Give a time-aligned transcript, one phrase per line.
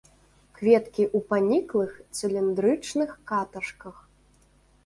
[0.59, 3.95] Кветкі ў паніклых цыліндрычных каташках.